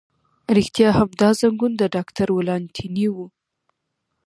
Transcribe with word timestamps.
رښتیا 0.57 0.89
هم، 0.97 1.09
دا 1.21 1.29
زنګون 1.39 1.73
د 1.77 1.83
ډاکټر 1.95 2.27
ولانتیني 2.37 3.07
و. 3.13 3.17